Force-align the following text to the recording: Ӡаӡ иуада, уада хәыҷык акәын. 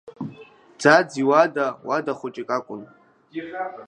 Ӡаӡ 0.81 1.09
иуада, 1.21 1.65
уада 1.87 2.13
хәыҷык 2.19 2.49
акәын. 2.57 2.81